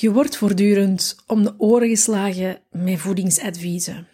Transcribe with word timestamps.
Je 0.00 0.12
wordt 0.12 0.36
voortdurend 0.36 1.16
om 1.26 1.42
de 1.42 1.54
oren 1.58 1.88
geslagen 1.88 2.60
met 2.70 2.98
voedingsadviezen. 2.98 4.08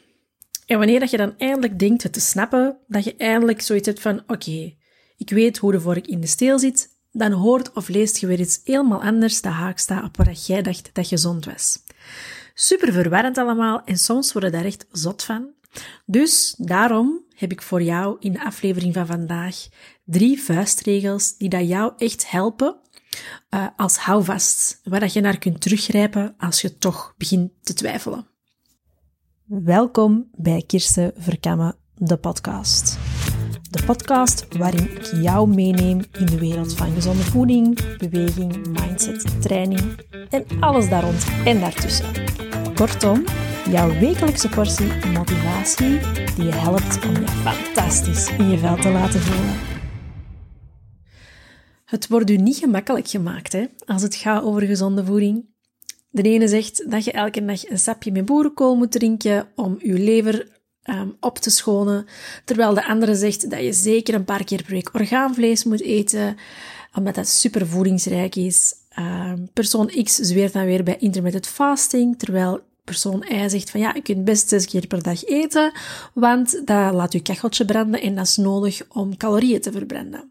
En 0.67 0.78
wanneer 0.78 1.00
dat 1.00 1.10
je 1.10 1.17
dan 1.17 1.34
eindelijk 1.39 1.78
denkt 1.78 2.02
het 2.02 2.12
te 2.12 2.20
snappen, 2.20 2.78
dat 2.86 3.05
je 3.05 3.17
eindelijk 3.17 3.60
zoiets 3.60 3.86
hebt 3.86 4.00
van 4.00 4.22
oké, 4.26 4.75
ik 5.17 5.30
weet 5.30 5.58
hoe 5.58 5.72
de 5.72 5.80
vork 5.80 6.07
in 6.07 6.20
de 6.20 6.26
steel 6.26 6.58
zit, 6.58 6.88
dan 7.12 7.33
hoort 7.33 7.72
of 7.72 7.88
leest 7.88 8.18
je 8.18 8.27
weer 8.27 8.41
iets 8.41 8.61
helemaal 8.64 9.02
anders 9.02 9.41
dat 9.41 9.52
haak 9.52 9.79
staat 9.79 10.04
op 10.04 10.16
wat 10.16 10.46
jij 10.46 10.62
dacht 10.62 10.91
dat 10.93 11.07
gezond 11.07 11.45
was. 11.45 11.79
Super 12.55 12.93
verwarrend 12.93 13.39
allemaal 13.39 13.84
en 13.84 13.98
soms 13.98 14.32
worden 14.32 14.53
daar 14.53 14.64
echt 14.64 14.87
zot 14.91 15.23
van. 15.23 15.50
Dus 16.07 16.55
daarom 16.59 17.25
heb 17.34 17.53
ik 17.53 17.62
voor 17.62 17.82
jou 17.82 18.16
in 18.21 18.32
de 18.32 18.45
aflevering 18.45 18.95
van 18.95 19.07
vandaag 19.07 19.68
drie 20.07 20.43
vuistregels 20.43 21.36
die 21.36 21.48
dat 21.48 21.68
jou 21.68 21.93
echt 21.96 22.30
helpen 22.30 22.77
uh, 23.50 23.66
als 23.77 23.96
houvast, 23.96 24.80
waar 24.84 25.00
dat 25.00 25.12
je 25.12 25.21
naar 25.21 25.39
kunt 25.39 25.61
teruggrijpen 25.61 26.34
als 26.39 26.61
je 26.61 26.79
toch 26.79 27.14
begint 27.17 27.50
te 27.63 27.75
twijfelen. 27.75 28.27
Welkom 29.44 30.29
bij 30.32 30.63
Kirsten 30.66 31.13
Verkammen, 31.16 31.77
de 31.94 32.16
podcast. 32.16 32.99
De 33.71 33.85
podcast 33.85 34.57
waarin 34.57 34.91
ik 34.91 35.05
jou 35.23 35.49
meeneem 35.49 36.01
in 36.13 36.27
de 36.27 36.38
wereld 36.38 36.75
van 36.75 36.95
gezonde 36.95 37.23
voeding, 37.23 37.97
beweging, 37.99 38.66
mindset, 38.66 39.43
training 39.43 40.01
en 40.30 40.45
alles 40.61 40.88
daar 40.88 41.02
rond 41.02 41.27
en 41.45 41.61
daartussen. 41.61 42.07
Kortom, 42.75 43.25
jouw 43.71 43.99
wekelijkse 43.99 44.49
portie 44.49 45.09
motivatie 45.13 45.99
die 46.35 46.45
je 46.45 46.55
helpt 46.55 47.05
om 47.05 47.13
je 47.13 47.29
fantastisch 47.29 48.30
in 48.30 48.51
je 48.51 48.59
vel 48.59 48.77
te 48.77 48.91
laten 48.91 49.21
voelen. 49.21 49.76
Het 51.87 52.09
wordt 52.09 52.31
u 52.31 52.37
niet 52.37 52.57
gemakkelijk 52.57 53.09
gemaakt 53.09 53.53
hè, 53.53 53.67
als 53.85 54.03
het 54.03 54.15
gaat 54.15 54.43
over 54.43 54.63
gezonde 54.63 55.05
voeding. 55.05 55.45
De 56.11 56.23
ene 56.23 56.49
zegt 56.49 56.91
dat 56.91 57.05
je 57.05 57.13
elke 57.13 57.45
dag 57.45 57.69
een 57.69 57.79
sapje 57.79 58.13
met 58.13 58.25
boerenkool 58.25 58.77
moet 58.77 58.93
drinken 58.93 59.49
om 59.55 59.77
je 59.79 59.93
lever 59.93 60.49
um, 60.91 61.16
op 61.21 61.38
te 61.38 61.51
schonen, 61.51 62.07
terwijl 62.45 62.75
de 62.75 62.87
andere 62.87 63.15
zegt 63.15 63.51
dat 63.51 63.60
je 63.60 63.73
zeker 63.73 64.14
een 64.14 64.25
paar 64.25 64.44
keer 64.44 64.62
per 64.62 64.72
week 64.72 64.94
orgaanvlees 64.94 65.64
moet 65.64 65.83
eten, 65.83 66.36
omdat 66.94 67.14
dat 67.14 67.28
super 67.28 67.66
voedingsrijk 67.66 68.36
is. 68.36 68.75
Um, 68.98 69.48
persoon 69.53 69.91
X 70.03 70.14
zweert 70.14 70.53
dan 70.53 70.64
weer 70.64 70.84
bij 70.84 70.97
intermittent 70.98 71.47
fasting, 71.47 72.19
terwijl 72.19 72.60
persoon 72.84 73.25
Y 73.30 73.48
zegt 73.48 73.70
van 73.70 73.80
ja, 73.80 73.94
je 73.94 74.03
kunt 74.03 74.25
best 74.25 74.48
zes 74.48 74.66
keer 74.66 74.86
per 74.86 75.03
dag 75.03 75.25
eten, 75.25 75.72
want 76.14 76.66
dat 76.66 76.94
laat 76.94 77.12
je 77.12 77.20
kacheltje 77.20 77.64
branden 77.64 78.00
en 78.00 78.14
dat 78.14 78.27
is 78.27 78.36
nodig 78.36 78.82
om 78.88 79.16
calorieën 79.16 79.60
te 79.60 79.72
verbranden. 79.72 80.30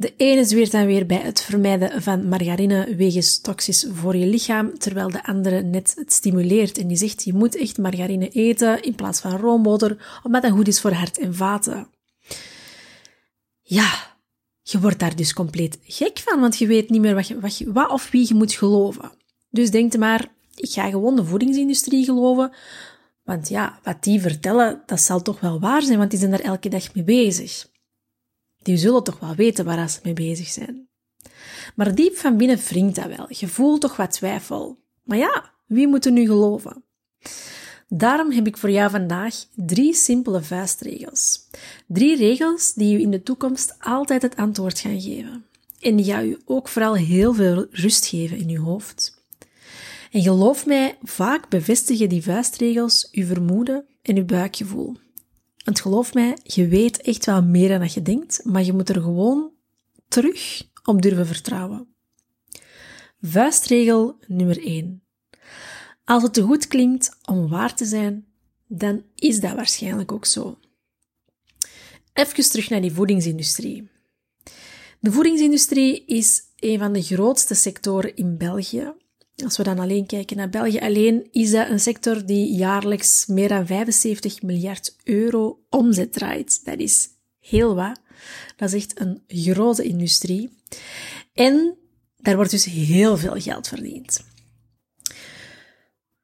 De 0.00 0.14
ene 0.16 0.44
zweert 0.44 0.70
dan 0.70 0.86
weer 0.86 1.06
bij 1.06 1.16
het 1.16 1.42
vermijden 1.42 2.02
van 2.02 2.28
margarine 2.28 2.94
wegens 2.96 3.40
toxisch 3.40 3.86
voor 3.92 4.16
je 4.16 4.26
lichaam, 4.26 4.78
terwijl 4.78 5.10
de 5.10 5.24
andere 5.24 5.62
net 5.62 5.94
het 5.96 6.12
stimuleert 6.12 6.78
en 6.78 6.86
die 6.86 6.96
zegt 6.96 7.24
je 7.24 7.34
moet 7.34 7.56
echt 7.56 7.78
margarine 7.78 8.28
eten 8.28 8.82
in 8.82 8.94
plaats 8.94 9.20
van 9.20 9.36
roomboter, 9.36 10.20
omdat 10.22 10.42
dat 10.42 10.50
goed 10.50 10.68
is 10.68 10.80
voor 10.80 10.92
hart 10.92 11.18
en 11.18 11.34
vaten. 11.34 11.88
Ja, 13.62 14.16
je 14.62 14.80
wordt 14.80 14.98
daar 14.98 15.16
dus 15.16 15.32
compleet 15.32 15.78
gek 15.82 16.18
van, 16.18 16.40
want 16.40 16.58
je 16.58 16.66
weet 16.66 16.90
niet 16.90 17.00
meer 17.00 17.14
wat, 17.40 17.58
je, 17.58 17.72
wat, 17.72 17.90
of 17.90 18.10
wie 18.10 18.28
je 18.28 18.34
moet 18.34 18.52
geloven. 18.52 19.12
Dus 19.50 19.70
denk 19.70 19.96
maar, 19.96 20.32
ik 20.54 20.70
ga 20.70 20.90
gewoon 20.90 21.16
de 21.16 21.24
voedingsindustrie 21.24 22.04
geloven, 22.04 22.52
want 23.22 23.48
ja, 23.48 23.78
wat 23.82 24.02
die 24.02 24.20
vertellen, 24.20 24.82
dat 24.86 25.00
zal 25.00 25.22
toch 25.22 25.40
wel 25.40 25.60
waar 25.60 25.82
zijn, 25.82 25.98
want 25.98 26.10
die 26.10 26.18
zijn 26.18 26.30
daar 26.30 26.40
elke 26.40 26.68
dag 26.68 26.94
mee 26.94 27.04
bezig. 27.04 27.68
Die 28.62 28.76
zullen 28.76 29.04
toch 29.04 29.20
wel 29.20 29.34
weten 29.34 29.64
waar 29.64 29.90
ze 29.90 29.98
mee 30.02 30.12
bezig 30.12 30.48
zijn. 30.48 30.88
Maar 31.74 31.94
diep 31.94 32.16
van 32.16 32.36
binnen 32.36 32.58
wringt 32.58 32.94
dat 32.94 33.16
wel. 33.16 33.26
Je 33.28 33.48
voelt 33.48 33.80
toch 33.80 33.96
wat 33.96 34.10
twijfel. 34.10 34.78
Maar 35.04 35.18
ja, 35.18 35.52
wie 35.66 35.88
moet 35.88 36.06
er 36.06 36.12
nu 36.12 36.26
geloven? 36.26 36.84
Daarom 37.88 38.30
heb 38.30 38.46
ik 38.46 38.56
voor 38.56 38.70
jou 38.70 38.90
vandaag 38.90 39.34
drie 39.54 39.94
simpele 39.94 40.42
vuistregels. 40.42 41.48
Drie 41.86 42.16
regels 42.16 42.74
die 42.74 42.92
je 42.92 43.00
in 43.00 43.10
de 43.10 43.22
toekomst 43.22 43.74
altijd 43.78 44.22
het 44.22 44.36
antwoord 44.36 44.78
gaan 44.78 45.00
geven. 45.00 45.44
En 45.80 45.96
die 45.96 46.04
jou 46.04 46.40
ook 46.44 46.68
vooral 46.68 46.94
heel 46.94 47.34
veel 47.34 47.66
rust 47.70 48.06
geven 48.06 48.36
in 48.36 48.48
je 48.48 48.58
hoofd. 48.58 49.18
En 50.10 50.22
geloof 50.22 50.66
mij, 50.66 50.98
vaak 51.02 51.48
bevestigen 51.48 52.08
die 52.08 52.22
vuistregels 52.22 53.08
uw 53.12 53.26
vermoeden 53.26 53.84
en 54.02 54.16
uw 54.16 54.24
buikgevoel. 54.24 54.96
Want 55.70 55.82
geloof 55.82 56.14
mij, 56.14 56.38
je 56.42 56.68
weet 56.68 57.00
echt 57.00 57.26
wel 57.26 57.42
meer 57.42 57.68
dan 57.68 57.80
dat 57.80 57.92
je 57.92 58.02
denkt, 58.02 58.44
maar 58.44 58.64
je 58.64 58.72
moet 58.72 58.88
er 58.88 59.02
gewoon 59.02 59.50
terug 60.08 60.68
op 60.84 61.02
durven 61.02 61.26
vertrouwen. 61.26 61.94
Vuistregel 63.20 64.18
nummer 64.26 64.64
1. 64.64 65.02
Als 66.04 66.22
het 66.22 66.34
te 66.34 66.42
goed 66.42 66.66
klinkt 66.66 67.16
om 67.24 67.48
waar 67.48 67.74
te 67.74 67.84
zijn, 67.84 68.26
dan 68.66 69.02
is 69.14 69.40
dat 69.40 69.54
waarschijnlijk 69.54 70.12
ook 70.12 70.26
zo. 70.26 70.58
Even 72.12 72.50
terug 72.50 72.70
naar 72.70 72.80
die 72.80 72.92
voedingsindustrie. 72.92 73.90
De 75.00 75.12
voedingsindustrie 75.12 76.04
is 76.04 76.42
een 76.56 76.78
van 76.78 76.92
de 76.92 77.02
grootste 77.02 77.54
sectoren 77.54 78.16
in 78.16 78.36
België 78.36 78.92
als 79.44 79.56
we 79.56 79.62
dan 79.62 79.78
alleen 79.78 80.06
kijken 80.06 80.36
naar 80.36 80.48
België 80.48 80.78
alleen, 80.78 81.28
is 81.30 81.50
dat 81.50 81.68
een 81.68 81.80
sector 81.80 82.26
die 82.26 82.54
jaarlijks 82.54 83.26
meer 83.26 83.48
dan 83.48 83.66
75 83.66 84.42
miljard 84.42 84.96
euro 85.04 85.60
omzet 85.68 86.12
draait. 86.12 86.64
Dat 86.64 86.78
is 86.78 87.08
heel 87.40 87.74
wat. 87.74 88.00
Dat 88.56 88.72
is 88.72 88.74
echt 88.74 89.00
een 89.00 89.22
grote 89.26 89.82
industrie. 89.82 90.50
En 91.32 91.76
daar 92.16 92.36
wordt 92.36 92.50
dus 92.50 92.64
heel 92.64 93.16
veel 93.16 93.40
geld 93.40 93.68
verdiend. 93.68 94.24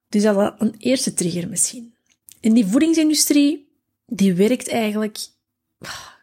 Dus 0.09 0.23
dat 0.23 0.37
is 0.37 0.51
een 0.59 0.75
eerste 0.79 1.15
trigger 1.15 1.49
misschien. 1.49 1.95
En 2.41 2.55
die 2.55 2.67
voedingsindustrie, 2.67 3.69
die 4.07 4.35
werkt 4.35 4.69
eigenlijk 4.69 5.19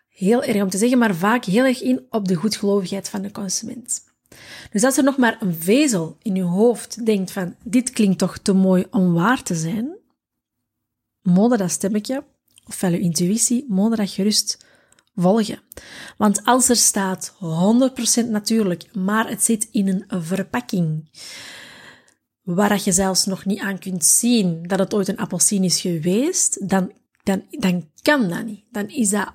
heel 0.08 0.44
erg 0.44 0.62
om 0.62 0.70
te 0.70 0.78
zeggen, 0.78 0.98
maar 0.98 1.16
vaak 1.16 1.46
heel 1.46 1.66
erg 1.66 1.82
in 1.82 2.06
op 2.10 2.28
de 2.28 2.36
goedgelovigheid 2.36 3.10
van 3.10 3.22
de 3.22 3.32
consument. 3.32 4.04
Dus 4.72 4.84
als 4.84 4.98
er 4.98 5.04
nog 5.04 5.18
maar 5.18 5.38
een 5.42 5.56
vezel 5.56 6.18
in 6.22 6.36
je 6.36 6.44
hoofd 6.44 7.06
denkt 7.06 7.32
van, 7.32 7.56
dit 7.64 7.90
klinkt 7.90 8.18
toch 8.18 8.38
te 8.38 8.54
mooi 8.54 8.86
om 8.92 9.14
waar 9.14 9.44
te 9.44 9.56
zijn, 9.56 9.98
mode 11.22 11.58
dat 11.58 11.72
stemmetje, 11.72 12.24
ofwel 12.66 12.92
je 12.92 13.00
intuïtie, 13.00 13.66
mode 13.68 13.96
dat 13.96 14.10
gerust 14.10 14.66
volgen. 15.16 15.60
Want 16.18 16.46
als 16.46 16.70
er 16.70 16.76
staat 16.76 17.34
100% 18.26 18.30
natuurlijk, 18.30 18.96
maar 18.96 19.30
het 19.30 19.44
zit 19.44 19.68
in 19.72 19.88
een 19.88 20.24
verpakking, 20.24 21.10
waar 22.42 22.82
je 22.84 22.92
zelfs 22.92 23.26
nog 23.26 23.46
niet 23.46 23.60
aan 23.60 23.80
kunt 23.80 24.06
zien 24.06 24.64
dat 24.64 24.80
het 24.80 24.94
ooit 24.94 25.08
een 25.08 25.18
appelsien 25.18 25.64
is 25.64 25.82
geweest, 25.82 26.70
dan, 26.70 26.92
dan, 27.24 27.44
dan 27.50 27.90
kan 28.02 28.30
dat 28.30 28.46
niet. 28.46 28.66
Dan 28.72 28.90
is 28.90 29.10
dat 29.10 29.34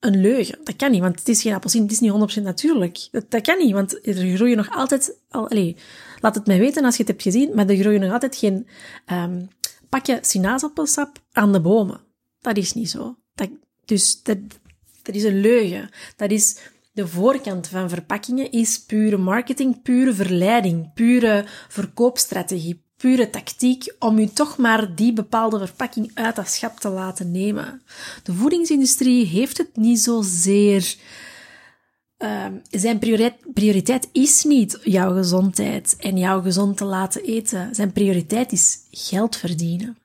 een 0.00 0.20
leugen. 0.20 0.58
Dat 0.64 0.76
kan 0.76 0.90
niet, 0.90 1.00
want 1.00 1.18
het 1.18 1.28
is 1.28 1.42
geen 1.42 1.52
appelsien, 1.52 1.82
het 1.82 1.90
is 1.90 2.00
niet 2.00 2.38
100% 2.38 2.42
natuurlijk. 2.42 3.08
Dat, 3.10 3.30
dat 3.30 3.42
kan 3.42 3.58
niet, 3.58 3.72
want 3.72 4.06
er 4.06 4.34
groeien 4.34 4.56
nog 4.56 4.70
altijd... 4.70 5.16
Al, 5.30 5.48
allez, 5.48 5.76
laat 6.20 6.34
het 6.34 6.46
mij 6.46 6.58
weten 6.58 6.84
als 6.84 6.94
je 6.96 7.00
het 7.00 7.10
hebt 7.10 7.22
gezien, 7.22 7.54
maar 7.54 7.68
er 7.68 7.76
groeien 7.76 8.00
nog 8.00 8.12
altijd 8.12 8.36
geen 8.36 8.66
um, 9.12 9.48
pakje 9.88 10.18
sinaasappelsap 10.20 11.18
aan 11.32 11.52
de 11.52 11.60
bomen. 11.60 12.00
Dat 12.40 12.56
is 12.56 12.72
niet 12.72 12.90
zo. 12.90 13.16
Dat, 13.34 13.50
dus 13.84 14.22
dat, 14.22 14.38
dat 15.02 15.14
is 15.14 15.24
een 15.24 15.40
leugen. 15.40 15.90
Dat 16.16 16.30
is... 16.30 16.56
De 16.92 17.06
voorkant 17.06 17.68
van 17.68 17.88
verpakkingen 17.88 18.50
is 18.50 18.84
pure 18.84 19.16
marketing, 19.16 19.82
pure 19.82 20.14
verleiding, 20.14 20.92
pure 20.94 21.44
verkoopstrategie, 21.68 22.82
pure 22.98 23.30
tactiek 23.30 23.94
om 23.98 24.18
u 24.18 24.26
toch 24.26 24.56
maar 24.56 24.94
die 24.94 25.12
bepaalde 25.12 25.58
verpakking 25.58 26.10
uit 26.14 26.36
dat 26.36 26.48
schap 26.48 26.80
te 26.80 26.88
laten 26.88 27.30
nemen. 27.30 27.82
De 28.22 28.32
voedingsindustrie 28.32 29.26
heeft 29.26 29.58
het 29.58 29.76
niet 29.76 30.00
zozeer. 30.00 30.96
Uh, 32.18 32.46
zijn 32.70 32.98
prioriteit, 32.98 33.52
prioriteit 33.54 34.08
is 34.12 34.44
niet 34.44 34.78
jouw 34.82 35.14
gezondheid 35.14 35.96
en 35.98 36.18
jou 36.18 36.42
gezond 36.42 36.76
te 36.76 36.84
laten 36.84 37.22
eten. 37.22 37.74
Zijn 37.74 37.92
prioriteit 37.92 38.52
is 38.52 38.78
geld 38.90 39.36
verdienen. 39.36 39.98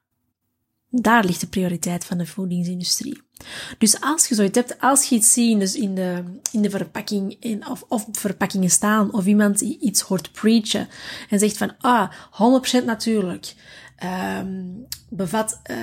Daar 0.89 1.25
ligt 1.25 1.41
de 1.41 1.47
prioriteit 1.47 2.05
van 2.05 2.17
de 2.17 2.25
voedingsindustrie. 2.25 3.21
Dus 3.77 4.01
als 4.01 4.27
je 4.27 4.35
zoiets 4.35 4.57
hebt, 4.57 4.81
als 4.81 5.09
je 5.09 5.15
iets 5.15 5.33
ziet 5.33 5.59
dus 5.59 5.75
in, 5.75 5.95
de, 5.95 6.23
in 6.51 6.61
de 6.61 6.69
verpakking, 6.69 7.37
in, 7.39 7.67
of, 7.67 7.85
of 7.87 8.05
verpakkingen 8.11 8.69
staan, 8.69 9.13
of 9.13 9.25
iemand 9.25 9.61
iets 9.61 10.01
hoort 10.01 10.31
preachen 10.31 10.87
en 11.29 11.39
zegt 11.39 11.57
van, 11.57 11.75
ah, 11.79 12.11
100% 12.81 12.85
natuurlijk, 12.85 13.53
um, 14.39 14.85
bevat 15.09 15.61
uh, 15.71 15.77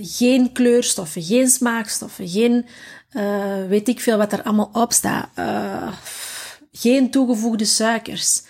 geen 0.00 0.52
kleurstoffen, 0.52 1.22
geen 1.22 1.48
smaakstoffen, 1.48 2.28
geen, 2.28 2.66
uh, 3.12 3.66
weet 3.68 3.88
ik 3.88 4.00
veel 4.00 4.16
wat 4.16 4.32
er 4.32 4.42
allemaal 4.42 4.70
op 4.72 4.92
staat, 4.92 5.28
uh, 5.38 5.92
geen 6.72 7.10
toegevoegde 7.10 7.64
suikers. 7.64 8.42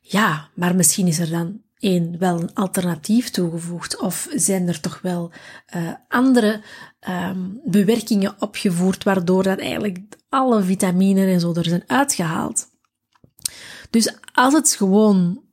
Ja, 0.00 0.48
maar 0.54 0.74
misschien 0.74 1.06
is 1.06 1.18
er 1.18 1.30
dan 1.30 1.60
één, 1.78 2.18
wel 2.18 2.40
een 2.40 2.54
alternatief 2.54 3.30
toegevoegd? 3.30 4.00
Of 4.00 4.28
zijn 4.34 4.68
er 4.68 4.80
toch 4.80 5.00
wel 5.02 5.30
uh, 5.76 5.92
andere 6.08 6.60
um, 7.08 7.60
bewerkingen 7.64 8.34
opgevoerd, 8.38 9.04
waardoor 9.04 9.42
dat 9.42 9.58
eigenlijk 9.58 9.98
alle 10.28 10.62
vitaminen 10.62 11.28
en 11.28 11.40
zo 11.40 11.54
er 11.54 11.64
zijn 11.64 11.84
uitgehaald? 11.86 12.66
Dus 13.90 14.16
als 14.32 14.54
het 14.54 14.74
gewoon 14.74 15.44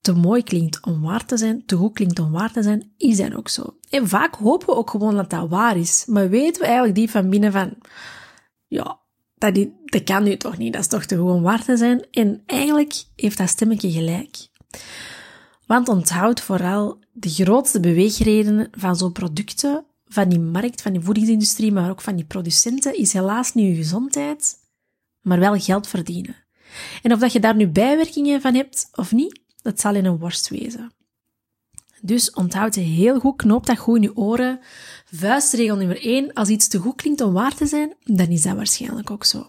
te 0.00 0.12
mooi 0.12 0.42
klinkt 0.42 0.86
om 0.86 1.02
waar 1.02 1.24
te 1.24 1.36
zijn, 1.36 1.66
te 1.66 1.76
goed 1.76 1.92
klinkt 1.92 2.18
om 2.18 2.30
waar 2.30 2.52
te 2.52 2.62
zijn, 2.62 2.92
is 2.96 3.16
dat 3.16 3.34
ook 3.34 3.48
zo. 3.48 3.76
En 3.90 4.08
vaak 4.08 4.34
hopen 4.34 4.66
we 4.66 4.74
ook 4.74 4.90
gewoon 4.90 5.14
dat 5.14 5.30
dat 5.30 5.48
waar 5.48 5.76
is. 5.76 6.04
Maar 6.06 6.28
weten 6.28 6.60
we 6.60 6.66
eigenlijk 6.66 6.94
die 6.96 7.10
van 7.10 7.30
binnen 7.30 7.52
van, 7.52 7.74
ja, 8.66 9.00
dat, 9.34 9.54
die, 9.54 9.74
dat 9.84 10.04
kan 10.04 10.22
nu 10.22 10.36
toch 10.36 10.58
niet, 10.58 10.72
dat 10.72 10.82
is 10.82 10.88
toch 10.88 11.04
te 11.04 11.14
gewoon 11.14 11.42
waar 11.42 11.64
te 11.64 11.76
zijn. 11.76 12.06
En 12.10 12.42
eigenlijk 12.46 13.04
heeft 13.16 13.38
dat 13.38 13.48
stemmetje 13.48 13.90
gelijk. 13.90 14.48
Want 15.68 15.88
onthoud 15.88 16.40
vooral 16.40 16.98
de 17.12 17.28
grootste 17.28 17.80
beweegredenen 17.80 18.68
van 18.70 18.96
zo'n 18.96 19.12
producten, 19.12 19.84
van 20.06 20.28
die 20.28 20.38
markt, 20.38 20.82
van 20.82 20.92
die 20.92 21.00
voedingsindustrie, 21.00 21.72
maar 21.72 21.90
ook 21.90 22.00
van 22.00 22.16
die 22.16 22.24
producenten, 22.24 22.98
is 22.98 23.12
helaas 23.12 23.54
niet 23.54 23.68
je 23.68 23.74
gezondheid, 23.82 24.54
maar 25.20 25.38
wel 25.38 25.58
geld 25.60 25.86
verdienen. 25.86 26.36
En 27.02 27.12
of 27.12 27.18
dat 27.18 27.32
je 27.32 27.40
daar 27.40 27.56
nu 27.56 27.68
bijwerkingen 27.68 28.40
van 28.40 28.54
hebt 28.54 28.88
of 28.92 29.12
niet, 29.12 29.40
dat 29.62 29.80
zal 29.80 29.94
in 29.94 30.04
een 30.04 30.18
worst 30.18 30.48
wezen. 30.48 30.92
Dus 32.00 32.30
onthoud 32.30 32.74
je 32.74 32.80
heel 32.80 33.20
goed, 33.20 33.36
knoop 33.36 33.66
dat 33.66 33.78
goed 33.78 33.96
in 33.96 34.02
je 34.02 34.16
oren. 34.16 34.60
Vuistregel 35.12 35.76
nummer 35.76 36.04
1, 36.04 36.32
als 36.32 36.48
iets 36.48 36.68
te 36.68 36.78
goed 36.78 36.96
klinkt 36.96 37.20
om 37.20 37.32
waar 37.32 37.54
te 37.54 37.66
zijn, 37.66 37.94
dan 38.04 38.28
is 38.28 38.42
dat 38.42 38.56
waarschijnlijk 38.56 39.10
ook 39.10 39.24
zo. 39.24 39.46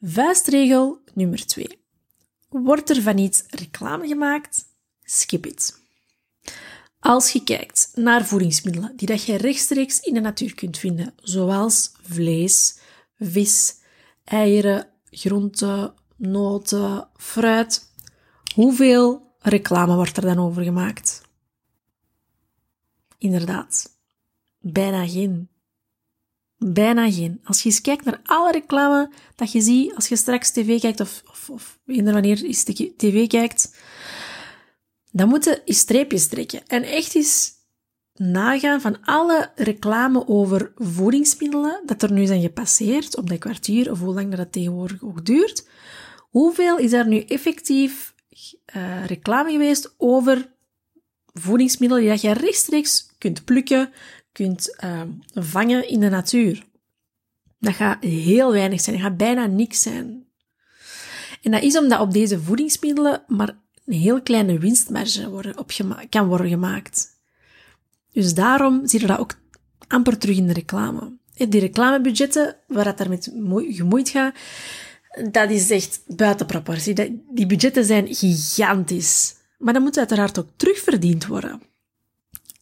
Vuistregel 0.00 1.00
nummer 1.14 1.46
2. 1.46 1.79
Wordt 2.50 2.90
er 2.90 3.02
van 3.02 3.18
iets 3.18 3.44
reclame 3.48 4.06
gemaakt? 4.06 4.64
Skip 5.02 5.46
it. 5.46 5.78
Als 6.98 7.30
je 7.30 7.44
kijkt 7.44 7.90
naar 7.94 8.26
voedingsmiddelen 8.26 8.96
die 8.96 9.06
dat 9.06 9.24
je 9.24 9.36
rechtstreeks 9.36 10.00
in 10.00 10.14
de 10.14 10.20
natuur 10.20 10.54
kunt 10.54 10.78
vinden, 10.78 11.14
zoals 11.22 11.92
vlees, 12.02 12.78
vis, 13.18 13.74
eieren, 14.24 14.88
groenten, 15.10 15.94
noten, 16.16 17.08
fruit, 17.16 17.92
hoeveel 18.54 19.34
reclame 19.38 19.94
wordt 19.94 20.16
er 20.16 20.22
dan 20.22 20.38
over 20.38 20.62
gemaakt? 20.62 21.22
Inderdaad, 23.18 23.98
bijna 24.58 25.06
geen. 25.06 25.49
Bijna 26.64 27.10
geen. 27.10 27.40
Als 27.44 27.62
je 27.62 27.68
eens 27.68 27.80
kijkt 27.80 28.04
naar 28.04 28.20
alle 28.24 28.52
reclame 28.52 29.10
dat 29.34 29.52
je 29.52 29.60
ziet 29.60 29.94
als 29.94 30.08
je 30.08 30.16
straks 30.16 30.50
tv 30.50 30.80
kijkt 30.80 31.00
of, 31.00 31.22
of, 31.26 31.50
of 31.50 31.78
wanneer 31.86 32.36
de 32.36 32.92
tv 32.96 33.26
kijkt, 33.26 33.76
dan 35.10 35.28
moeten 35.28 35.60
je 35.64 35.72
streepjes 35.72 36.26
trekken. 36.26 36.66
En 36.66 36.82
echt 36.82 37.14
eens 37.14 37.52
nagaan 38.14 38.80
van 38.80 39.04
alle 39.04 39.50
reclame 39.54 40.28
over 40.28 40.72
voedingsmiddelen 40.76 41.82
dat 41.86 42.02
er 42.02 42.12
nu 42.12 42.26
zijn 42.26 42.40
gepasseerd 42.40 43.16
op 43.16 43.28
dat 43.28 43.38
kwartier 43.38 43.90
of 43.90 43.98
hoe 43.98 44.14
lang 44.14 44.34
dat 44.34 44.52
tegenwoordig 44.52 45.02
ook 45.02 45.24
duurt. 45.24 45.68
Hoeveel 46.18 46.78
is 46.78 46.92
er 46.92 47.06
nu 47.06 47.20
effectief 47.20 48.14
uh, 48.76 49.06
reclame 49.06 49.50
geweest 49.50 49.94
over 49.96 50.52
voedingsmiddelen 51.32 52.04
die 52.04 52.28
je 52.28 52.34
rechtstreeks 52.34 53.08
kunt 53.18 53.44
plukken, 53.44 53.92
kunt 54.32 54.76
uh, 54.84 55.02
vangen 55.34 55.88
in 55.88 56.00
de 56.00 56.08
natuur? 56.08 56.66
Dat 57.58 57.74
gaat 57.74 58.02
heel 58.04 58.52
weinig 58.52 58.80
zijn, 58.80 58.96
dat 58.96 59.04
gaat 59.04 59.16
bijna 59.16 59.46
niks 59.46 59.82
zijn. 59.82 60.24
En 61.42 61.50
dat 61.50 61.62
is 61.62 61.78
omdat 61.78 62.00
op 62.00 62.12
deze 62.12 62.40
voedingsmiddelen 62.40 63.22
maar 63.26 63.56
een 63.86 63.98
heel 63.98 64.22
kleine 64.22 64.58
winstmarge 64.58 65.30
worden 65.30 65.54
kan 66.08 66.26
worden 66.26 66.48
gemaakt. 66.48 67.18
Dus 68.12 68.34
daarom 68.34 68.86
zie 68.86 69.00
je 69.00 69.06
dat 69.06 69.18
ook 69.18 69.34
amper 69.88 70.18
terug 70.18 70.36
in 70.36 70.46
de 70.46 70.52
reclame. 70.52 71.18
Die 71.34 71.60
reclamebudgetten, 71.60 72.56
waar 72.66 72.84
dat 72.84 72.98
daarmee 72.98 73.72
gemoeid 73.74 74.08
gaat, 74.08 74.34
dat 75.30 75.50
is 75.50 75.70
echt 75.70 76.02
buiten 76.06 76.46
proportie. 76.46 77.22
Die 77.30 77.46
budgetten 77.46 77.84
zijn 77.84 78.14
gigantisch. 78.14 79.34
Maar 79.58 79.72
dat 79.72 79.82
moet 79.82 79.98
uiteraard 79.98 80.38
ook 80.38 80.48
terugverdiend 80.56 81.26
worden. 81.26 81.62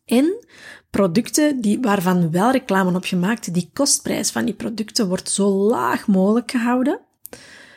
En 0.05 0.47
producten 0.91 1.61
die, 1.61 1.81
waarvan 1.81 2.31
wel 2.31 2.51
reclame 2.51 2.97
op 2.97 3.05
gemaakt, 3.05 3.55
die 3.55 3.71
kostprijs 3.73 4.31
van 4.31 4.45
die 4.45 4.55
producten 4.55 5.09
wordt 5.09 5.31
zo 5.31 5.49
laag 5.49 6.07
mogelijk 6.07 6.51
gehouden. 6.51 7.01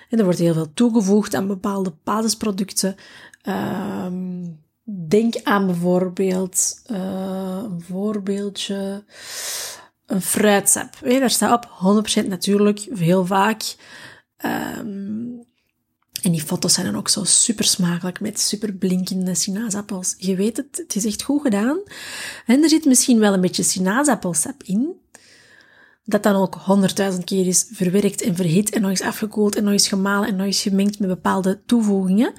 En 0.09 0.17
er 0.17 0.23
wordt 0.23 0.39
heel 0.39 0.53
veel 0.53 0.73
toegevoegd 0.73 1.35
aan 1.35 1.47
bepaalde 1.47 1.93
basisproducten. 2.03 2.95
Ehm, 3.41 4.45
denk 4.83 5.35
aan 5.43 5.65
bijvoorbeeld 5.65 6.81
uh, 6.91 7.59
een 7.63 7.81
voorbeeldje, 7.81 9.03
een 10.05 10.21
fruitsap. 10.21 10.97
Daar 11.03 11.29
staat 11.29 11.65
op 11.65 12.05
100% 12.23 12.27
natuurlijk, 12.27 12.79
heel 12.79 13.25
vaak. 13.25 13.75
Um, 14.45 15.10
en 16.21 16.31
die 16.31 16.41
foto's 16.41 16.73
zijn 16.73 16.85
dan 16.85 16.95
ook 16.95 17.09
zo 17.09 17.23
super 17.23 17.65
smakelijk 17.65 18.19
met 18.19 18.39
super 18.39 18.73
blinkende 18.73 19.35
sinaasappels. 19.35 20.15
Je 20.17 20.35
weet 20.35 20.57
het, 20.57 20.77
het 20.77 20.95
is 20.95 21.05
echt 21.05 21.23
goed 21.23 21.41
gedaan. 21.41 21.79
En 22.45 22.63
er 22.63 22.69
zit 22.69 22.85
misschien 22.85 23.19
wel 23.19 23.33
een 23.33 23.41
beetje 23.41 23.63
sinaasappelsap 23.63 24.63
in. 24.63 24.99
Dat 26.03 26.23
dan 26.23 26.35
ook 26.35 26.55
honderdduizend 26.55 27.23
keer 27.23 27.47
is 27.47 27.67
verwerkt 27.71 28.21
en 28.21 28.35
verhit 28.35 28.69
en 28.69 28.81
nog 28.81 28.89
eens 28.89 29.01
afgekoeld 29.01 29.55
en 29.55 29.63
nog 29.63 29.73
eens 29.73 29.87
gemalen 29.87 30.27
en 30.27 30.35
nog 30.35 30.45
eens 30.45 30.61
gemengd 30.61 30.99
met 30.99 31.09
bepaalde 31.09 31.61
toevoegingen. 31.65 32.33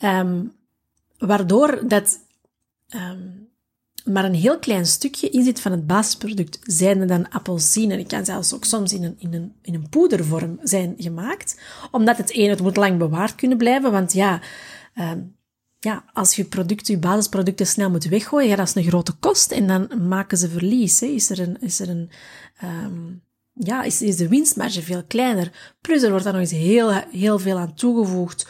Um, 0.00 0.52
waardoor 1.18 1.88
dat 1.88 2.18
um, 2.94 3.45
maar 4.06 4.24
een 4.24 4.34
heel 4.34 4.58
klein 4.58 4.86
stukje 4.86 5.30
in 5.30 5.44
zit 5.44 5.60
van 5.60 5.72
het 5.72 5.86
basisproduct, 5.86 6.58
zijn 6.62 7.06
dan 7.06 7.30
appelsine. 7.30 7.94
En 7.94 8.06
kan 8.06 8.24
zelfs 8.24 8.54
ook 8.54 8.64
soms 8.64 8.92
in 8.92 9.04
een, 9.04 9.14
in, 9.18 9.34
een, 9.34 9.52
in 9.62 9.74
een 9.74 9.88
poedervorm 9.88 10.58
zijn 10.62 10.94
gemaakt. 10.98 11.60
Omdat 11.90 12.16
het 12.16 12.36
een, 12.36 12.50
het 12.50 12.60
moet 12.62 12.76
lang 12.76 12.98
bewaard 12.98 13.34
kunnen 13.34 13.58
blijven, 13.58 13.92
want 13.92 14.12
ja, 14.12 14.40
um, 14.94 15.34
ja, 15.78 16.04
als 16.12 16.36
je 16.36 16.44
producten, 16.44 16.94
je 16.94 17.00
basisproducten 17.00 17.66
snel 17.66 17.90
moet 17.90 18.04
weggooien, 18.04 18.48
ja, 18.48 18.56
dat 18.56 18.68
is 18.68 18.74
een 18.74 18.84
grote 18.84 19.12
kost 19.12 19.50
en 19.50 19.66
dan 19.66 20.08
maken 20.08 20.38
ze 20.38 20.48
verlies. 20.48 21.00
Hè. 21.00 21.06
Is 21.06 21.30
er 21.30 21.38
een, 21.38 21.60
is 21.60 21.80
er 21.80 21.88
een, 21.88 22.10
um, 22.64 23.22
ja, 23.52 23.82
is, 23.82 24.02
is 24.02 24.16
de 24.16 24.28
winstmarge 24.28 24.82
veel 24.82 25.04
kleiner. 25.04 25.74
Plus 25.80 26.02
er 26.02 26.10
wordt 26.10 26.24
dan 26.24 26.32
nog 26.32 26.42
eens 26.42 26.50
heel, 26.50 26.90
heel 27.10 27.38
veel 27.38 27.58
aan 27.58 27.74
toegevoegd 27.74 28.46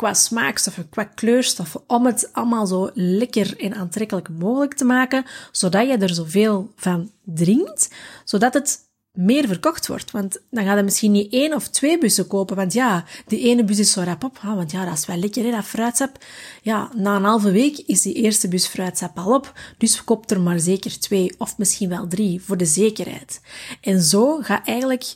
qua 0.00 0.14
smaakstoffen, 0.14 0.88
qua 0.88 1.04
kleurstoffen, 1.04 1.80
om 1.86 2.06
het 2.06 2.28
allemaal 2.32 2.66
zo 2.66 2.90
lekker 2.94 3.58
en 3.58 3.74
aantrekkelijk 3.74 4.28
mogelijk 4.28 4.74
te 4.74 4.84
maken, 4.84 5.24
zodat 5.52 5.86
je 5.86 5.96
er 5.96 6.14
zoveel 6.14 6.72
van 6.76 7.10
drinkt, 7.24 7.90
zodat 8.24 8.54
het 8.54 8.78
meer 9.12 9.46
verkocht 9.46 9.86
wordt. 9.86 10.10
Want 10.10 10.40
dan 10.50 10.64
ga 10.64 10.76
je 10.76 10.82
misschien 10.82 11.12
niet 11.12 11.32
één 11.32 11.54
of 11.54 11.68
twee 11.68 11.98
bussen 11.98 12.26
kopen, 12.26 12.56
want 12.56 12.72
ja, 12.72 13.04
die 13.26 13.40
ene 13.40 13.64
bus 13.64 13.78
is 13.78 13.92
zo 13.92 14.02
rap 14.02 14.24
op, 14.24 14.38
want 14.38 14.70
ja, 14.70 14.84
dat 14.84 14.98
is 14.98 15.06
wel 15.06 15.16
lekker, 15.16 15.44
hè, 15.44 15.50
dat 15.50 15.64
fruitsap. 15.64 16.24
Ja, 16.62 16.90
na 16.96 17.16
een 17.16 17.24
halve 17.24 17.50
week 17.50 17.78
is 17.78 18.02
die 18.02 18.14
eerste 18.14 18.48
bus 18.48 18.66
fruitsap 18.66 19.18
al 19.18 19.34
op, 19.34 19.52
dus 19.78 20.04
koop 20.04 20.30
er 20.30 20.40
maar 20.40 20.60
zeker 20.60 20.98
twee 21.00 21.34
of 21.38 21.58
misschien 21.58 21.88
wel 21.88 22.06
drie, 22.06 22.42
voor 22.42 22.56
de 22.56 22.64
zekerheid. 22.64 23.40
En 23.80 24.02
zo 24.02 24.38
gaat 24.38 24.66
eigenlijk 24.66 25.14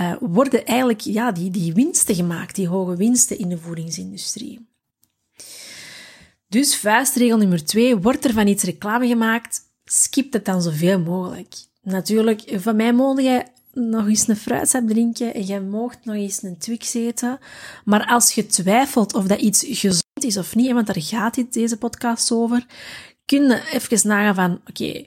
uh, 0.00 0.12
worden 0.20 0.66
eigenlijk 0.66 1.00
ja, 1.00 1.32
die, 1.32 1.50
die 1.50 1.72
winsten 1.72 2.14
gemaakt, 2.14 2.54
die 2.54 2.68
hoge 2.68 2.96
winsten 2.96 3.38
in 3.38 3.48
de 3.48 3.58
voedingsindustrie. 3.58 4.68
Dus 6.48 6.76
vuistregel 6.76 7.38
nummer 7.38 7.64
twee, 7.64 7.96
wordt 7.96 8.24
er 8.24 8.32
van 8.32 8.46
iets 8.46 8.62
reclame 8.62 9.06
gemaakt, 9.06 9.60
skip 9.84 10.32
het 10.32 10.44
dan 10.44 10.62
zoveel 10.62 11.00
mogelijk. 11.00 11.54
Natuurlijk, 11.82 12.42
van 12.54 12.76
mij 12.76 12.92
mogen 12.92 13.24
jij 13.24 13.46
nog 13.72 14.06
eens 14.06 14.28
een 14.28 14.36
fruitsap 14.36 14.88
drinken 14.88 15.34
en 15.34 15.42
jij 15.42 15.60
moogt 15.60 16.04
nog 16.04 16.14
eens 16.14 16.42
een 16.42 16.58
Twix 16.58 16.94
eten. 16.94 17.38
Maar 17.84 18.06
als 18.06 18.32
je 18.32 18.46
twijfelt 18.46 19.14
of 19.14 19.26
dat 19.26 19.40
iets 19.40 19.64
gezond 19.68 20.24
is 20.24 20.36
of 20.36 20.54
niet, 20.54 20.72
want 20.72 20.86
daar 20.86 21.02
gaat 21.02 21.34
dit, 21.34 21.52
deze 21.52 21.76
podcast 21.76 22.32
over, 22.32 22.66
kun 23.24 23.42
je 23.42 23.70
even 23.72 24.08
nagaan 24.08 24.34
van, 24.34 24.60
oké, 24.66 25.04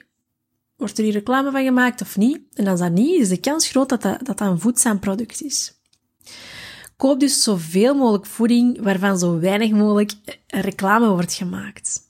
Wordt 0.76 0.98
er 0.98 1.04
hier 1.04 1.12
reclame 1.12 1.50
van 1.50 1.64
gemaakt 1.64 2.00
of 2.00 2.16
niet? 2.16 2.40
En 2.54 2.66
als 2.66 2.80
dat 2.80 2.92
niet, 2.92 3.20
is 3.20 3.28
de 3.28 3.40
kans 3.40 3.68
groot 3.68 3.88
dat 3.88 4.02
dat, 4.02 4.26
dat, 4.26 4.40
een 4.40 4.60
voedzaam 4.60 4.98
product 4.98 5.42
is. 5.42 5.80
Koop 6.96 7.20
dus 7.20 7.42
zoveel 7.42 7.94
mogelijk 7.94 8.26
voeding 8.26 8.82
waarvan 8.82 9.18
zo 9.18 9.38
weinig 9.38 9.70
mogelijk 9.70 10.12
eh, 10.24 10.60
reclame 10.60 11.08
wordt 11.08 11.32
gemaakt. 11.32 12.00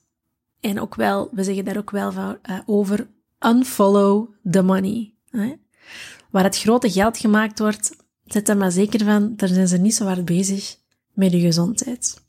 En 0.60 0.80
ook 0.80 0.94
wel, 0.94 1.28
we 1.32 1.44
zeggen 1.44 1.64
daar 1.64 1.76
ook 1.76 1.90
wel 1.90 2.12
van, 2.12 2.38
uh, 2.50 2.58
over 2.66 3.08
unfollow 3.40 4.28
the 4.50 4.62
money. 4.62 5.14
Hè? 5.30 5.54
Waar 6.30 6.44
het 6.44 6.58
grote 6.58 6.90
geld 6.90 7.18
gemaakt 7.18 7.58
wordt, 7.58 7.96
zet 8.24 8.48
er 8.48 8.56
maar 8.56 8.72
zeker 8.72 9.04
van, 9.04 9.36
daar 9.36 9.48
zijn 9.48 9.68
ze 9.68 9.76
niet 9.76 9.94
zo 9.94 10.04
hard 10.04 10.24
bezig 10.24 10.76
met 11.12 11.30
de 11.30 11.40
gezondheid. 11.40 12.22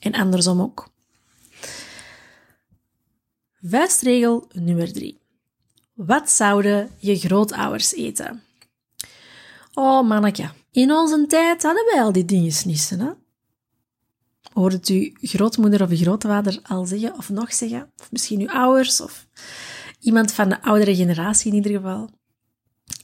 En 0.00 0.14
andersom 0.14 0.60
ook. 0.60 0.88
Vuistregel 3.62 4.48
nummer 4.52 4.92
drie. 4.92 5.21
Wat 5.92 6.30
zouden 6.30 6.90
je 6.98 7.16
grootouders 7.16 7.94
eten? 7.94 8.42
Oh, 9.74 10.08
manneke, 10.08 10.50
in 10.70 10.92
onze 10.92 11.26
tijd 11.26 11.62
hadden 11.62 11.84
wij 11.84 12.02
al 12.02 12.12
die 12.12 12.24
dingen 12.24 12.52
snissen, 12.52 13.00
hè? 13.00 13.10
Hoorde 14.52 14.80
uw 14.86 15.10
grootmoeder 15.20 15.82
of 15.82 15.90
grootvader 15.92 16.60
al 16.62 16.86
zeggen, 16.86 17.14
of 17.14 17.28
nog 17.28 17.54
zeggen? 17.54 17.90
Of 18.00 18.10
misschien 18.10 18.40
uw 18.40 18.50
ouders, 18.50 19.00
of 19.00 19.26
iemand 20.00 20.32
van 20.32 20.48
de 20.48 20.62
oudere 20.62 20.96
generatie 20.96 21.50
in 21.50 21.56
ieder 21.56 21.72
geval. 21.72 22.10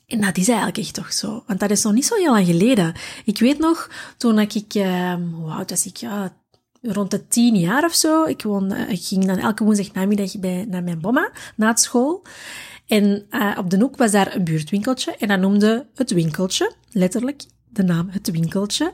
En 0.06 0.20
dat 0.20 0.36
is 0.36 0.48
eigenlijk 0.48 0.78
echt 0.78 0.94
toch 0.94 1.12
zo. 1.12 1.44
Want 1.46 1.60
dat 1.60 1.70
is 1.70 1.82
nog 1.82 1.92
niet 1.92 2.06
zo 2.06 2.14
heel 2.14 2.32
lang 2.32 2.46
geleden. 2.46 2.94
Ik 3.24 3.38
weet 3.38 3.58
nog, 3.58 3.90
toen 4.16 4.38
ik, 4.38 4.74
uh, 4.74 5.14
hoe 5.14 5.64
was 5.66 5.86
ik? 5.86 5.96
Ja, 5.96 6.36
rond 6.82 7.10
de 7.10 7.28
tien 7.28 7.56
jaar 7.56 7.84
of 7.84 7.94
zo. 7.94 8.24
Ik, 8.24 8.42
woon, 8.42 8.72
eh, 8.72 8.90
ik 8.90 9.04
ging 9.04 9.26
dan 9.26 9.38
elke 9.38 9.64
woensdag 9.64 9.92
namiddag 9.92 10.38
bij, 10.38 10.64
naar 10.68 10.82
mijn 10.82 11.00
bomma, 11.00 11.30
na 11.56 11.76
school. 11.76 12.22
En 12.88 13.26
uh, 13.30 13.54
op 13.58 13.70
de 13.70 13.78
hoek 13.78 13.96
was 13.96 14.10
daar 14.10 14.34
een 14.34 14.44
buurtwinkeltje. 14.44 15.16
En 15.16 15.28
dat 15.28 15.40
noemde 15.40 15.86
het 15.94 16.10
winkeltje, 16.10 16.72
letterlijk 16.90 17.44
de 17.68 17.82
naam 17.82 18.08
het 18.10 18.30
winkeltje. 18.30 18.92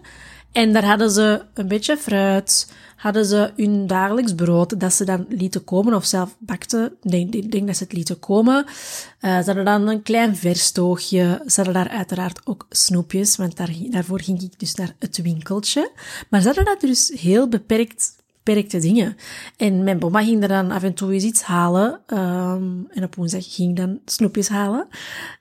En 0.53 0.73
daar 0.73 0.85
hadden 0.85 1.11
ze 1.11 1.43
een 1.55 1.69
beetje 1.69 1.97
fruit, 1.97 2.73
hadden 2.97 3.25
ze 3.25 3.53
hun 3.57 3.87
dagelijks 3.87 4.35
brood 4.35 4.81
dat 4.81 4.93
ze 4.93 5.05
dan 5.05 5.27
lieten 5.29 5.65
komen 5.65 5.95
of 5.95 6.05
zelf 6.05 6.37
bakten. 6.39 6.97
Ik 7.03 7.11
denk, 7.11 7.53
denk, 7.53 7.67
dat 7.67 7.77
ze 7.77 7.83
het 7.83 7.93
lieten 7.93 8.19
komen. 8.19 8.65
Uh, 8.65 9.39
ze 9.39 9.45
hadden 9.45 9.65
dan 9.65 9.89
een 9.89 10.03
klein 10.03 10.37
verstoogje. 10.37 11.43
Ze 11.47 11.63
hadden 11.63 11.75
daar 11.75 11.89
uiteraard 11.89 12.41
ook 12.45 12.67
snoepjes, 12.71 13.37
want 13.37 13.57
daar, 13.57 13.71
daarvoor 13.91 14.21
ging 14.21 14.43
ik 14.43 14.59
dus 14.59 14.75
naar 14.75 14.95
het 14.99 15.23
winkeltje. 15.23 15.91
Maar 16.31 16.41
ze 16.41 16.47
hadden 16.47 16.65
dat 16.65 16.81
dus 16.81 17.13
heel 17.15 17.49
beperkt 17.49 18.14
beperkte 18.45 18.79
dingen. 18.79 19.17
En 19.57 19.85
mijn 19.85 19.99
mama 19.99 20.23
ging 20.23 20.43
er 20.43 20.49
dan 20.49 20.71
af 20.71 20.83
en 20.83 20.95
toe 20.95 21.13
eens 21.13 21.25
iets 21.25 21.43
halen. 21.43 22.01
Um, 22.07 22.87
en 22.91 23.05
op 23.05 23.15
woensdag 23.15 23.55
ging 23.55 23.77
dan 23.77 24.01
snoepjes 24.05 24.49
halen. 24.49 24.89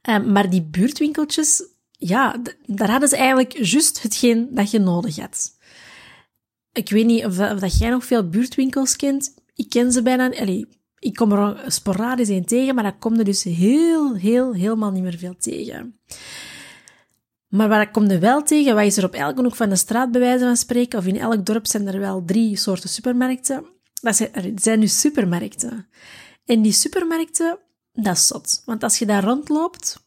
Um, 0.10 0.31
maar 0.31 0.50
die 0.50 0.62
buurtwinkeltjes, 0.62 1.63
ja, 1.91 2.41
daar 2.65 2.89
hadden 2.89 3.10
ze 3.10 3.17
eigenlijk 3.17 3.57
juist 3.57 4.01
hetgeen 4.01 4.48
dat 4.51 4.72
je 4.72 4.79
nodig 4.79 5.15
had. 5.15 5.51
Ik 6.72 6.89
weet 6.89 7.05
niet 7.05 7.25
of, 7.25 7.36
dat 7.36 7.77
jij 7.77 7.89
nog 7.89 8.05
veel 8.05 8.29
buurtwinkels 8.29 8.95
kent. 8.95 9.33
Ik 9.55 9.69
ken 9.69 9.91
ze 9.91 10.01
bijna. 10.01 10.31
Allee, 10.31 10.67
ik 11.00 11.15
kom 11.15 11.31
er 11.31 11.63
sporadisch 11.67 12.29
in 12.29 12.45
tegen, 12.45 12.75
maar 12.75 12.83
dat 12.83 13.00
komt 13.00 13.17
er 13.17 13.25
dus 13.25 13.43
heel, 13.43 14.15
heel, 14.15 14.53
helemaal 14.53 14.91
niet 14.91 15.03
meer 15.03 15.17
veel 15.17 15.36
tegen. 15.39 16.00
Maar 17.53 17.67
waar 17.69 17.91
kom 17.91 18.10
je 18.10 18.19
wel 18.19 18.43
tegen, 18.43 18.75
wat 18.75 18.83
is 18.83 18.98
er 18.98 19.03
op 19.03 19.13
elke 19.13 19.41
hoek 19.41 19.55
van 19.55 19.69
de 19.69 19.75
straat 19.75 20.12
bij 20.12 20.22
wijze 20.22 20.43
van 20.43 20.57
spreken, 20.57 21.00
of 21.00 21.05
in 21.05 21.17
elk 21.17 21.45
dorp 21.45 21.67
zijn 21.67 21.88
er 21.88 22.00
wel 22.00 22.24
drie 22.25 22.57
soorten 22.57 22.89
supermarkten. 22.89 23.65
Dat 24.01 24.15
zijn, 24.15 24.33
er 24.33 24.51
zijn 24.55 24.79
nu 24.79 24.88
supermarkten. 24.88 25.88
En 26.45 26.62
die 26.62 26.72
supermarkten, 26.72 27.60
dat 27.91 28.15
is 28.15 28.27
zot. 28.27 28.62
Want 28.65 28.83
als 28.83 29.00
je 29.00 29.05
daar 29.05 29.24
rondloopt, 29.24 30.05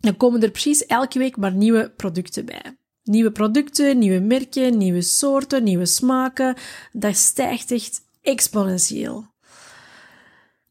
dan 0.00 0.16
komen 0.16 0.42
er 0.42 0.50
precies 0.50 0.86
elke 0.86 1.18
week 1.18 1.36
maar 1.36 1.52
nieuwe 1.52 1.90
producten 1.90 2.44
bij. 2.44 2.78
Nieuwe 3.02 3.32
producten, 3.32 3.98
nieuwe 3.98 4.20
merken, 4.20 4.78
nieuwe 4.78 5.02
soorten, 5.02 5.64
nieuwe 5.64 5.86
smaken. 5.86 6.56
Dat 6.92 7.16
stijgt 7.16 7.70
echt 7.70 8.00
exponentieel. 8.22 9.26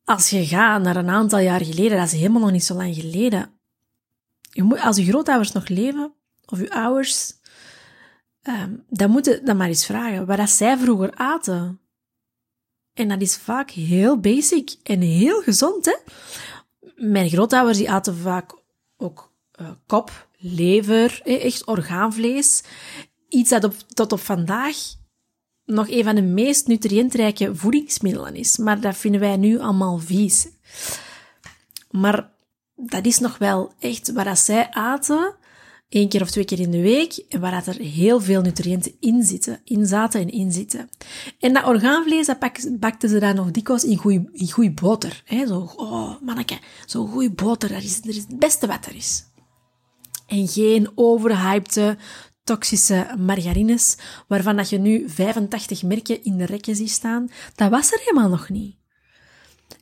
Als 0.04 0.30
je 0.30 0.46
gaat 0.46 0.82
naar 0.82 0.96
een 0.96 1.10
aantal 1.10 1.40
jaar 1.40 1.66
geleden, 1.66 1.98
dat 1.98 2.08
is 2.08 2.20
helemaal 2.20 2.42
nog 2.42 2.52
niet 2.52 2.64
zo 2.64 2.76
lang 2.76 2.96
geleden. 2.96 3.57
Als 4.82 4.98
je 4.98 5.06
grootouders 5.06 5.52
nog 5.52 5.68
leven, 5.68 6.14
of 6.46 6.60
je 6.60 6.72
ouders, 6.72 7.34
um, 8.44 8.84
dan 8.90 9.10
moet 9.10 9.26
je 9.26 9.42
dan 9.44 9.58
maar 9.58 9.68
eens 9.68 9.86
vragen 9.86 10.26
wat 10.26 10.38
dat 10.38 10.50
zij 10.50 10.78
vroeger 10.78 11.16
aten. 11.16 11.80
En 12.94 13.08
dat 13.08 13.22
is 13.22 13.38
vaak 13.38 13.72
heel 13.72 14.20
basic 14.20 14.76
en 14.84 15.02
heel 15.02 15.42
gezond, 15.42 15.86
hè? 15.86 15.96
Mijn 16.96 17.30
grootouders 17.30 17.78
die 17.78 17.92
aten 17.92 18.18
vaak 18.18 18.62
ook 18.98 19.32
uh, 19.62 19.70
kop, 19.86 20.28
lever, 20.38 21.22
echt 21.24 21.66
orgaanvlees. 21.66 22.64
Iets 23.30 23.50
dat 23.50 23.64
op, 23.64 23.74
tot 23.88 24.12
op 24.12 24.20
vandaag 24.20 24.76
nog 25.66 25.90
een 25.90 26.04
van 26.04 26.16
de 26.16 26.22
meest 26.22 26.68
nutriëntrijke 26.68 27.56
voedingsmiddelen 27.56 28.36
is. 28.36 28.58
Maar 28.58 28.82
dat 28.82 28.98
vinden 28.98 29.22
wij 29.22 29.38
nu 29.38 29.60
allemaal 29.60 29.98
vies. 29.98 30.48
Maar 31.92 32.32
dat 32.78 33.06
is 33.06 33.20
nog 33.20 33.38
wel 33.38 33.74
echt 33.80 34.12
waar 34.12 34.26
dat 34.26 34.40
zij 34.40 34.70
aten, 34.72 35.36
één 35.90 36.10
keer 36.10 36.22
of 36.22 36.30
twee 36.30 36.46
keer 36.46 36.60
in 36.60 36.72
de 36.72 36.82
week, 36.82 37.14
en 37.30 37.40
waar 37.40 37.52
dat 37.52 37.76
er 37.76 37.82
heel 37.82 38.22
veel 38.22 38.42
nutriënten 38.42 38.96
in 39.00 39.24
zitten, 39.24 39.62
in 39.64 39.86
zaten 39.86 40.22
en 40.22 40.30
in 40.30 40.52
zitten. 40.52 40.90
En 41.40 41.54
dat 41.54 41.66
orgaanvlees, 41.66 42.26
dat 42.26 42.40
bakten 42.80 43.10
ze 43.10 43.20
dan 43.20 43.36
nog 43.36 43.52
dikwijls 43.52 43.84
in 43.84 43.98
goeie, 43.98 44.30
in 44.32 44.52
goeie 44.52 44.72
boter. 44.72 45.22
Hè? 45.26 45.48
Zo, 45.48 45.72
oh, 45.76 46.22
manneke, 46.22 46.58
zo'n 46.86 47.08
goeie 47.08 47.32
boter, 47.32 47.70
dat 47.70 47.84
is, 47.84 48.02
dat 48.02 48.16
is 48.16 48.22
het 48.28 48.40
beste 48.40 48.68
wat 48.68 48.86
er 48.86 48.96
is. 48.96 49.26
En 50.28 50.48
geen 50.48 50.90
overhypte, 50.96 51.98
toxische 52.44 53.16
margarines, 53.18 53.98
waarvan 54.28 54.56
dat 54.56 54.70
je 54.70 54.78
nu 54.78 55.10
85 55.10 55.84
merken 55.84 56.24
in 56.24 56.38
de 56.38 56.46
rekken 56.46 56.76
ziet 56.76 56.92
staan. 56.92 57.30
Dat 57.56 57.70
was 57.70 57.92
er 57.92 58.00
helemaal 58.00 58.30
nog 58.30 58.50
niet. 58.50 58.76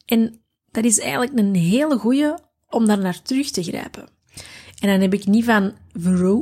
En 0.05 0.41
dat 0.71 0.83
is 0.83 0.99
eigenlijk 0.99 1.39
een 1.39 1.55
hele 1.55 1.97
goeie 1.97 2.33
om 2.69 2.85
daar 2.85 2.99
naar 2.99 3.21
terug 3.21 3.51
te 3.51 3.63
grijpen. 3.63 4.07
En 4.79 4.89
dan 4.89 5.01
heb 5.01 5.13
ik 5.13 5.25
niet 5.25 5.45
van 5.45 5.73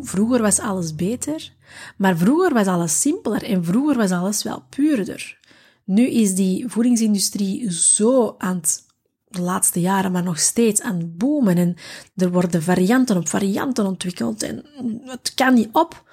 vroeger 0.04 0.42
was 0.42 0.60
alles 0.60 0.96
beter, 0.96 1.54
maar 1.98 2.18
vroeger 2.18 2.54
was 2.54 2.68
alles 2.68 3.02
simpeler 3.02 3.44
en 3.44 3.66
vroeger 3.66 3.98
was 3.98 4.12
alles 4.12 4.44
wel 4.44 4.64
puurder. 4.70 5.40
Nu 5.84 6.08
is 6.08 6.36
die 6.36 6.68
voedingsindustrie 6.68 7.72
zo 7.72 8.36
aan 8.38 8.56
het, 8.56 8.86
de 9.28 9.42
laatste 9.42 9.80
jaren, 9.80 10.12
maar 10.12 10.24
nog 10.24 10.40
steeds 10.40 10.82
aan 10.82 10.98
het 10.98 11.18
boomen 11.18 11.58
en 11.58 11.76
er 12.16 12.32
worden 12.32 12.64
varianten 12.64 13.18
op 13.18 13.28
varianten 13.28 13.86
ontwikkeld 13.86 14.44
en 14.44 14.66
het 15.04 15.34
kan 15.36 15.54
niet 15.54 15.70
op. 15.72 16.12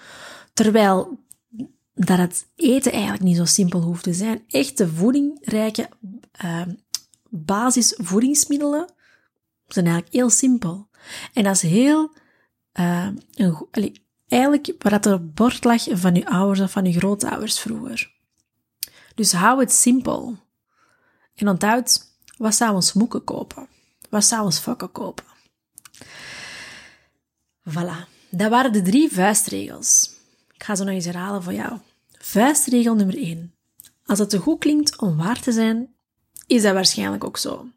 Terwijl 0.52 1.18
dat 1.94 2.18
het 2.18 2.46
eten 2.56 2.92
eigenlijk 2.92 3.22
niet 3.22 3.36
zo 3.36 3.44
simpel 3.44 3.80
hoeft 3.80 4.02
te 4.02 4.12
zijn. 4.12 4.42
Echte 4.48 4.88
voedingrijke 4.88 5.88
uh, 6.44 6.62
basisvoedingsmiddelen 7.28 8.92
zijn 9.72 9.86
eigenlijk 9.86 10.14
heel 10.14 10.30
simpel. 10.30 10.88
En 11.32 11.44
dat 11.44 11.54
is 11.54 11.62
heel, 11.62 12.12
uh, 12.80 13.08
een, 13.34 13.96
eigenlijk 14.28 14.74
wat 14.78 15.06
er 15.06 15.14
op 15.14 15.36
bord 15.36 15.64
lag 15.64 15.86
van 15.90 16.14
je 16.14 16.26
ouders 16.26 16.60
of 16.60 16.70
van 16.70 16.84
je 16.84 16.92
grootouders 16.92 17.60
vroeger. 17.60 18.12
Dus 19.14 19.32
hou 19.32 19.60
het 19.60 19.72
simpel. 19.72 20.36
En 21.34 21.48
onthoud, 21.48 22.00
wat 22.36 22.54
zou 22.54 22.74
ons 22.74 22.92
moeken 22.92 23.24
kopen? 23.24 23.68
Wat 24.10 24.24
zou 24.24 24.44
ons 24.44 24.58
fokken 24.58 24.92
kopen? 24.92 25.24
Voilà. 27.70 28.08
Dat 28.30 28.50
waren 28.50 28.72
de 28.72 28.82
drie 28.82 29.12
vuistregels. 29.12 30.10
Ik 30.52 30.62
ga 30.62 30.74
ze 30.74 30.84
nog 30.84 30.94
eens 30.94 31.04
herhalen 31.04 31.42
voor 31.42 31.52
jou. 31.52 31.78
Vuistregel 32.18 32.94
nummer 32.94 33.16
1. 33.16 33.54
Als 34.04 34.18
het 34.18 34.30
te 34.30 34.38
goed 34.38 34.58
klinkt 34.58 34.98
om 34.98 35.16
waar 35.16 35.40
te 35.40 35.52
zijn, 35.52 35.94
is 36.46 36.62
dat 36.62 36.74
waarschijnlijk 36.74 37.24
ook 37.24 37.36
zo. 37.36 37.68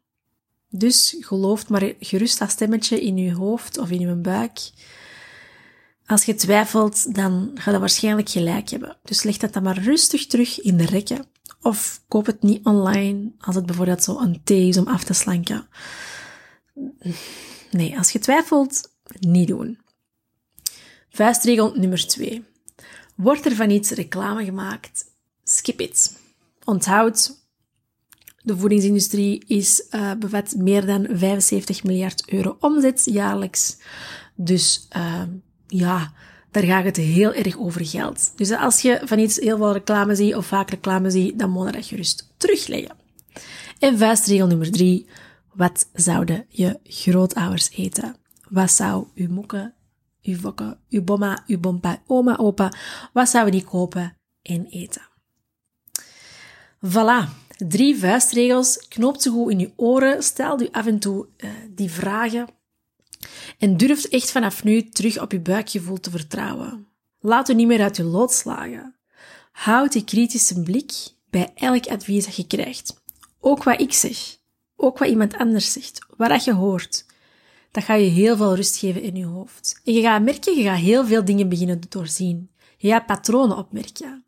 Dus 0.76 1.16
geloof 1.20 1.68
maar 1.68 1.92
gerust 2.00 2.38
dat 2.38 2.50
stemmetje 2.50 3.02
in 3.02 3.16
je 3.16 3.34
hoofd 3.34 3.78
of 3.78 3.90
in 3.90 4.00
je 4.00 4.14
buik. 4.14 4.70
Als 6.06 6.24
je 6.24 6.34
twijfelt, 6.34 7.14
dan 7.14 7.50
ga 7.54 7.70
je 7.70 7.78
waarschijnlijk 7.78 8.28
gelijk 8.28 8.68
hebben. 8.68 8.96
Dus 9.02 9.22
leg 9.22 9.36
dat 9.36 9.52
dan 9.52 9.62
maar 9.62 9.78
rustig 9.78 10.26
terug 10.26 10.60
in 10.60 10.76
de 10.76 10.84
rekken. 10.84 11.26
Of 11.62 12.02
koop 12.08 12.26
het 12.26 12.42
niet 12.42 12.64
online, 12.64 13.32
als 13.38 13.54
het 13.54 13.66
bijvoorbeeld 13.66 14.02
zo 14.02 14.18
een 14.18 14.40
thee 14.44 14.68
is 14.68 14.78
om 14.78 14.86
af 14.86 15.04
te 15.04 15.12
slanken. 15.12 15.68
Nee, 17.70 17.98
als 17.98 18.10
je 18.10 18.18
twijfelt, 18.18 18.90
niet 19.20 19.48
doen. 19.48 19.78
Vuistregel 21.10 21.74
nummer 21.74 22.06
2. 22.06 22.44
Wordt 23.16 23.44
er 23.44 23.54
van 23.54 23.70
iets 23.70 23.90
reclame 23.90 24.44
gemaakt, 24.44 25.04
skip 25.44 25.80
it. 25.80 26.18
Onthoud, 26.64 27.43
de 28.44 28.56
voedingsindustrie 28.56 29.44
is, 29.46 29.86
uh, 29.90 30.12
bevat 30.18 30.54
meer 30.56 30.86
dan 30.86 31.06
75 31.10 31.84
miljard 31.84 32.30
euro 32.30 32.56
omzet 32.60 33.02
jaarlijks. 33.04 33.76
Dus 34.34 34.88
uh, 34.96 35.22
ja, 35.66 36.12
daar 36.50 36.62
gaat 36.62 36.84
het 36.84 36.96
heel 36.96 37.32
erg 37.32 37.58
over 37.58 37.86
geld. 37.86 38.32
Dus 38.36 38.50
als 38.50 38.80
je 38.80 39.00
van 39.04 39.18
iets 39.18 39.36
heel 39.36 39.56
veel 39.56 39.72
reclame 39.72 40.14
ziet 40.14 40.34
of 40.34 40.46
vaak 40.46 40.70
reclame 40.70 41.10
ziet, 41.10 41.38
dan 41.38 41.50
moet 41.50 41.66
je 41.66 41.72
dat 41.72 41.86
gerust 41.86 42.34
terugleggen. 42.36 42.96
En 43.78 43.98
vuistregel 43.98 44.46
nummer 44.46 44.70
drie. 44.70 45.06
Wat 45.52 45.88
zouden 45.92 46.46
je 46.48 46.78
grootouders 46.84 47.70
eten? 47.70 48.16
Wat 48.48 48.70
zou 48.70 49.06
uw 49.14 49.28
moeke, 49.28 49.74
uw 50.22 50.36
vokke, 50.36 50.78
uw 50.90 51.02
bomma, 51.02 51.42
uw 51.46 51.58
bompa, 51.58 52.02
oma, 52.06 52.36
opa, 52.36 52.72
wat 53.12 53.28
zouden 53.28 53.52
die 53.52 53.64
kopen 53.64 54.16
en 54.42 54.66
eten? 54.66 55.02
Voilà. 56.86 57.43
Drie 57.56 57.98
vuistregels. 57.98 58.88
Knoop 58.88 59.20
ze 59.20 59.30
goed 59.30 59.50
in 59.50 59.58
je 59.58 59.72
oren. 59.76 60.22
Stel 60.22 60.60
je 60.60 60.72
af 60.72 60.86
en 60.86 60.98
toe 60.98 61.26
uh, 61.36 61.50
die 61.70 61.90
vragen. 61.90 62.48
En 63.58 63.76
durf 63.76 64.04
echt 64.04 64.30
vanaf 64.30 64.64
nu 64.64 64.88
terug 64.88 65.20
op 65.20 65.32
je 65.32 65.40
buikgevoel 65.40 66.00
te 66.00 66.10
vertrouwen. 66.10 66.86
Laat 67.20 67.48
u 67.48 67.54
niet 67.54 67.66
meer 67.66 67.82
uit 67.82 67.96
je 67.96 68.04
lood 68.04 68.32
slagen. 68.32 68.94
Houd 69.52 69.92
die 69.92 70.04
kritische 70.04 70.62
blik 70.62 70.92
bij 71.30 71.52
elk 71.54 71.86
advies 71.86 72.24
dat 72.24 72.36
je 72.36 72.46
krijgt. 72.46 73.02
Ook 73.40 73.62
wat 73.62 73.80
ik 73.80 73.92
zeg. 73.92 74.36
Ook 74.76 74.98
wat 74.98 75.08
iemand 75.08 75.36
anders 75.36 75.72
zegt. 75.72 76.06
Wat 76.16 76.44
je 76.44 76.52
hoort. 76.52 77.06
Dat 77.70 77.84
gaat 77.84 78.00
je 78.00 78.04
heel 78.04 78.36
veel 78.36 78.54
rust 78.54 78.76
geven 78.76 79.02
in 79.02 79.16
je 79.16 79.24
hoofd. 79.24 79.80
En 79.84 79.92
je 79.92 80.00
gaat 80.00 80.22
merken, 80.22 80.56
je 80.56 80.62
gaat 80.62 80.78
heel 80.78 81.06
veel 81.06 81.24
dingen 81.24 81.48
beginnen 81.48 81.80
te 81.80 81.88
doorzien. 81.88 82.50
Je 82.76 82.88
gaat 82.88 83.06
patronen 83.06 83.56
opmerken. 83.56 84.24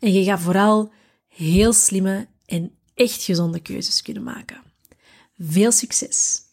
En 0.00 0.12
je 0.12 0.24
gaat 0.24 0.40
vooral 0.40 0.92
heel 1.28 1.72
slimme 1.72 2.26
en 2.46 2.74
echt 2.94 3.22
gezonde 3.22 3.60
keuzes 3.60 4.02
kunnen 4.02 4.22
maken. 4.22 4.62
Veel 5.38 5.72
succes! 5.72 6.45